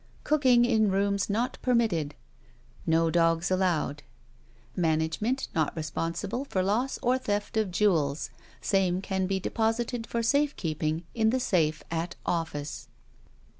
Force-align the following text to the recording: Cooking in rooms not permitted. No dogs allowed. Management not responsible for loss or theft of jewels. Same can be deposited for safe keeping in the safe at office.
Cooking 0.23 0.65
in 0.65 0.89
rooms 0.89 1.29
not 1.29 1.59
permitted. 1.61 2.15
No 2.87 3.11
dogs 3.11 3.51
allowed. 3.51 4.01
Management 4.75 5.47
not 5.53 5.77
responsible 5.77 6.43
for 6.45 6.63
loss 6.63 6.97
or 7.03 7.19
theft 7.19 7.55
of 7.55 7.69
jewels. 7.69 8.31
Same 8.61 8.99
can 8.99 9.27
be 9.27 9.39
deposited 9.39 10.07
for 10.07 10.23
safe 10.23 10.55
keeping 10.55 11.03
in 11.13 11.29
the 11.29 11.39
safe 11.39 11.83
at 11.91 12.15
office. 12.25 12.87